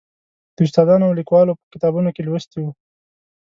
د 0.55 0.57
استادانو 0.65 1.07
او 1.07 1.17
لیکوالو 1.19 1.57
په 1.59 1.65
کتابونو 1.73 2.09
کې 2.15 2.25
لوستی 2.27 2.59
و. 2.63 2.65